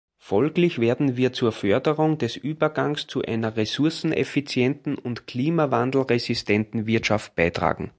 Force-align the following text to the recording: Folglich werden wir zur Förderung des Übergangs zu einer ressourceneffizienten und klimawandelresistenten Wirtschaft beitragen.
Folglich 0.17 0.79
werden 0.81 1.15
wir 1.15 1.31
zur 1.31 1.51
Förderung 1.51 2.17
des 2.17 2.35
Übergangs 2.35 3.05
zu 3.05 3.21
einer 3.21 3.55
ressourceneffizienten 3.55 4.95
und 4.97 5.27
klimawandelresistenten 5.27 6.87
Wirtschaft 6.87 7.35
beitragen. 7.35 7.89